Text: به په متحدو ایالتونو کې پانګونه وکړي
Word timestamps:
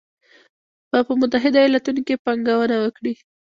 به 0.89 0.99
په 1.07 1.13
متحدو 1.19 1.59
ایالتونو 1.63 2.01
کې 2.07 2.21
پانګونه 2.25 2.75
وکړي 2.79 3.13